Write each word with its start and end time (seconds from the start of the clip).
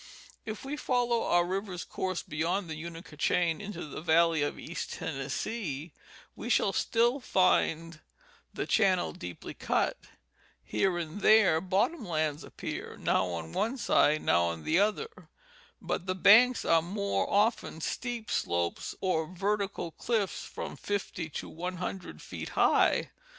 If 0.47 0.65
we 0.65 0.77
follow 0.77 1.21
our 1.25 1.45
river's 1.45 1.83
course 1.83 2.23
beyond 2.23 2.67
the 2.67 2.83
Unaka 2.83 3.19
chain 3.19 3.61
into 3.61 3.85
the 3.85 4.01
valley 4.01 4.41
of 4.41 4.57
East 4.57 4.93
Tennessee 4.93 5.93
we 6.35 6.49
shall 6.49 6.73
still 6.73 7.19
find 7.19 7.99
the 8.51 8.65
channel 8.65 9.13
deeply 9.13 9.53
cut; 9.53 9.97
here 10.63 10.97
and 10.97 11.21
there 11.21 11.61
bottomlands 11.61 12.43
appear, 12.43 12.97
now 12.97 13.27
on 13.27 13.51
one 13.53 13.77
side, 13.77 14.23
now 14.23 14.45
on 14.45 14.63
the 14.63 14.79
other, 14.79 15.29
but 15.79 16.07
the 16.07 16.15
banks 16.15 16.65
are 16.65 16.81
more 16.81 17.29
often 17.31 17.79
steep 17.79 18.31
slopes 18.31 18.95
or 19.01 19.27
verti 19.27 19.71
cal 19.75 19.91
cliffs 19.91 20.43
from 20.43 20.75
fifty 20.75 21.29
to 21.29 21.47
one 21.47 21.77
hundred 21.77 22.23
feet 22.23 22.49
high. 22.57 23.11